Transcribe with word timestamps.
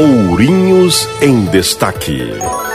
Ourinhos 0.00 1.06
em 1.20 1.44
Destaque. 1.44 2.69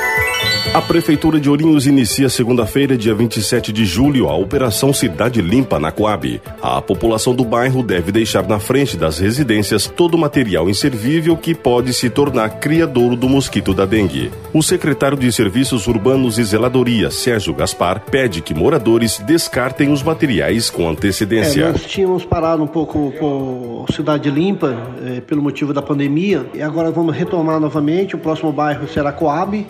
A 0.76 0.82
Prefeitura 0.82 1.40
de 1.40 1.50
Ourinhos 1.50 1.88
inicia 1.88 2.28
segunda-feira, 2.28 2.98
dia 2.98 3.16
27 3.16 3.72
de 3.72 3.86
julho, 3.86 4.28
a 4.28 4.36
Operação 4.36 4.92
Cidade 4.92 5.42
Limpa 5.42 5.80
na 5.80 5.90
Coab. 5.90 6.42
A 6.62 6.82
população 6.82 7.34
do 7.34 7.46
bairro 7.46 7.82
deve 7.82 8.12
deixar 8.12 8.46
na 8.46 8.60
frente 8.60 8.98
das 8.98 9.18
residências 9.18 9.88
todo 9.88 10.16
o 10.16 10.18
material 10.18 10.70
inservível 10.70 11.38
que 11.38 11.56
pode 11.56 11.94
se 11.94 12.10
tornar 12.10 12.60
criadouro 12.60 13.16
do 13.16 13.30
mosquito 13.30 13.74
da 13.74 13.86
dengue. 13.86 14.30
O 14.54 14.62
secretário 14.62 15.18
de 15.18 15.32
Serviços 15.32 15.88
Urbanos 15.88 16.38
e 16.38 16.44
Zeladoria, 16.44 17.10
Sérgio 17.10 17.54
Gaspar, 17.54 18.02
pede 18.12 18.42
que 18.42 18.54
moradores 18.54 19.20
descartem 19.20 19.94
os 19.94 20.04
materiais 20.04 20.70
com 20.70 20.90
antecedência. 20.90 21.68
É, 21.68 21.72
nós 21.72 21.86
tínhamos 21.86 22.26
parado 22.26 22.62
um 22.62 22.68
pouco 22.68 23.14
com 23.18 23.86
Cidade 23.94 24.30
Limpa 24.30 24.76
é, 25.06 25.22
pelo 25.22 25.42
motivo 25.42 25.72
da 25.72 25.82
pandemia 25.82 26.46
e 26.54 26.62
agora 26.62 26.92
vamos 26.92 27.16
retomar 27.16 27.62
novamente. 27.62 28.14
O 28.14 28.20
próximo 28.20 28.52
bairro 28.52 28.90
será 28.90 29.14
Coab 29.14 29.66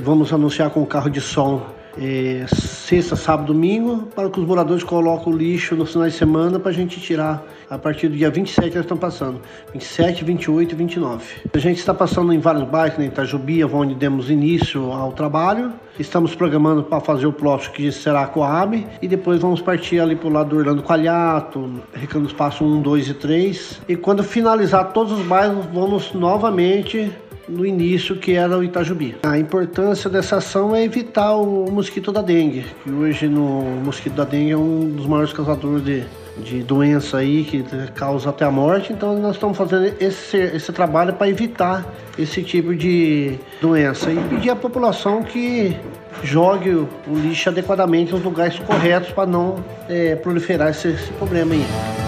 Vamos 0.00 0.32
anunciar 0.32 0.70
com 0.70 0.82
o 0.82 0.86
carro 0.86 1.10
de 1.10 1.20
som 1.20 1.66
é, 2.00 2.46
sexta, 2.48 3.16
sábado, 3.16 3.52
domingo, 3.52 4.06
para 4.14 4.30
que 4.30 4.38
os 4.38 4.46
moradores 4.46 4.84
coloquem 4.84 5.32
o 5.32 5.36
lixo 5.36 5.74
nos 5.74 5.92
finais 5.92 6.12
de 6.12 6.18
semana 6.18 6.60
para 6.60 6.70
a 6.70 6.74
gente 6.74 7.00
tirar 7.00 7.44
a 7.68 7.76
partir 7.76 8.06
do 8.08 8.16
dia 8.16 8.30
27 8.30 8.70
que 8.70 8.76
eles 8.76 8.84
estão 8.84 8.96
passando. 8.96 9.40
27, 9.72 10.24
28 10.24 10.72
e 10.72 10.76
29. 10.76 11.24
A 11.52 11.58
gente 11.58 11.78
está 11.78 11.92
passando 11.92 12.32
em 12.32 12.38
vários 12.38 12.64
bairros, 12.64 12.98
em 13.00 13.08
Itajubi, 13.08 13.64
onde 13.64 13.96
demos 13.96 14.30
início 14.30 14.92
ao 14.92 15.10
trabalho. 15.12 15.72
Estamos 15.98 16.34
programando 16.34 16.84
para 16.84 17.00
fazer 17.00 17.26
o 17.26 17.32
próximo 17.32 17.74
que 17.74 17.90
será 17.90 18.22
a 18.22 18.26
Coab 18.28 18.86
e 19.02 19.08
depois 19.08 19.40
vamos 19.40 19.60
partir 19.60 19.98
ali 19.98 20.14
para 20.14 20.28
o 20.28 20.32
lado 20.32 20.50
do 20.50 20.58
Orlando 20.58 20.82
Qualhato, 20.82 21.82
Recanto 21.92 22.26
Espaço 22.26 22.64
1, 22.64 22.82
2 22.82 23.08
e 23.08 23.14
3. 23.14 23.80
E 23.88 23.96
quando 23.96 24.22
finalizar 24.22 24.92
todos 24.92 25.12
os 25.12 25.26
bairros, 25.26 25.66
vamos 25.72 26.12
novamente 26.12 27.10
no 27.48 27.64
início, 27.64 28.16
que 28.16 28.32
era 28.32 28.56
o 28.56 28.62
Itajubi. 28.62 29.16
A 29.22 29.38
importância 29.38 30.08
dessa 30.08 30.36
ação 30.36 30.74
é 30.74 30.84
evitar 30.84 31.34
o 31.36 31.70
mosquito 31.70 32.12
da 32.12 32.22
dengue, 32.22 32.66
que 32.84 32.90
hoje 32.90 33.28
no 33.28 33.60
o 33.60 33.82
mosquito 33.84 34.14
da 34.14 34.24
dengue 34.24 34.52
é 34.52 34.56
um 34.56 34.90
dos 34.90 35.06
maiores 35.06 35.32
causadores 35.32 35.84
de, 35.84 36.04
de 36.38 36.62
doença 36.62 37.18
aí, 37.18 37.44
que 37.44 37.64
causa 37.94 38.30
até 38.30 38.44
a 38.44 38.50
morte. 38.50 38.92
Então 38.92 39.18
nós 39.18 39.36
estamos 39.36 39.56
fazendo 39.56 39.92
esse, 40.00 40.36
esse 40.36 40.72
trabalho 40.72 41.14
para 41.14 41.28
evitar 41.28 41.86
esse 42.18 42.42
tipo 42.42 42.74
de 42.74 43.38
doença 43.60 44.10
e 44.10 44.16
pedir 44.28 44.50
à 44.50 44.56
população 44.56 45.22
que 45.22 45.76
jogue 46.22 46.70
o 46.70 46.88
lixo 47.14 47.48
adequadamente 47.48 48.12
nos 48.12 48.22
lugares 48.22 48.58
corretos 48.60 49.10
para 49.10 49.26
não 49.26 49.64
é, 49.88 50.16
proliferar 50.16 50.70
esse, 50.70 50.88
esse 50.88 51.12
problema 51.12 51.54
aí. 51.54 52.07